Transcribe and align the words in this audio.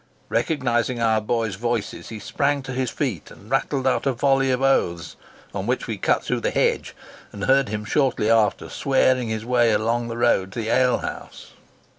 Recognizing 0.29 0.99
our 0.99 1.21
boys' 1.21 1.53
voices, 1.53 2.09
he 2.09 2.17
sprang 2.17 2.63
to 2.63 2.71
his 2.71 2.89
feet 2.89 3.29
and 3.29 3.51
rattled 3.51 3.85
out 3.85 4.07
a 4.07 4.13
volley 4.13 4.49
of 4.49 4.59
oaths; 4.63 5.15
on 5.53 5.67
which 5.67 5.85
we 5.85 5.95
cut 5.99 6.23
through 6.23 6.39
the 6.39 6.49
hedge, 6.49 6.95
and 7.31 7.43
heard 7.43 7.69
him 7.69 7.85
shortly 7.85 8.27
after 8.27 8.67
swearing 8.67 9.29
his 9.29 9.45
way 9.45 9.69
along 9.71 10.07
the 10.07 10.17
road 10.17 10.53
to 10.53 10.59
the 10.59 10.65
yel 10.65 10.97
house." 10.97 11.51